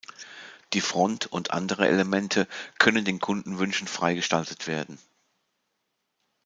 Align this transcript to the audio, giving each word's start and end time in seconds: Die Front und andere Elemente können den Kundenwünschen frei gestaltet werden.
Die 0.73 0.81
Front 0.81 1.27
und 1.27 1.51
andere 1.51 1.87
Elemente 1.87 2.47
können 2.79 3.05
den 3.05 3.19
Kundenwünschen 3.19 3.87
frei 3.87 4.15
gestaltet 4.15 4.65
werden. 4.65 4.97